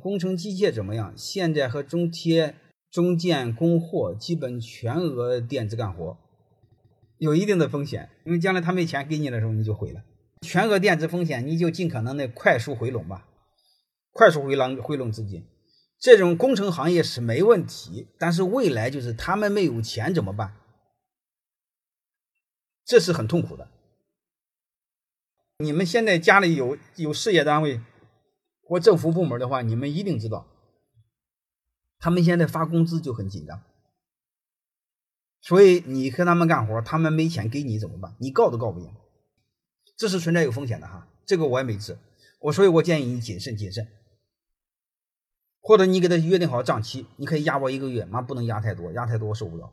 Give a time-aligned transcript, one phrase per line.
[0.00, 1.12] 工程机械怎么样？
[1.16, 2.56] 现在和中铁、
[2.90, 6.16] 中建、供货基本全额垫资干活，
[7.18, 10.02] 有一定的风险，因为将来他没钱给你的时候你就毁了。
[10.42, 13.26] 全额垫资风险，你就尽可能的快速回笼吧，
[14.12, 15.44] 快速回笼回笼资金。
[15.98, 20.56] 这种工程行业是没问题，但是未来就是他们没有钱怎么办？
[22.84, 23.68] 这是很痛苦的。
[25.58, 27.80] 你们现在家里有有事业单位
[28.72, 30.46] 或政府部门的话，你们一定知道，
[31.98, 33.62] 他们现在发工资就很紧张，
[35.42, 38.16] 所以你和他们干活，他们没钱给你怎么办？
[38.18, 38.90] 你告都告不赢，
[39.94, 41.06] 这是存在有风险的哈。
[41.26, 41.98] 这个我也没治，
[42.40, 43.86] 我所以，我建议你谨慎谨慎，
[45.60, 49.70] 或者你给他约定好账期，你可以压我一个月，妈不能压太多，压太多我受不了。